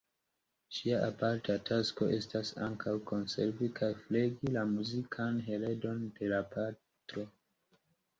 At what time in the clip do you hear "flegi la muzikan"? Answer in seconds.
4.05-5.37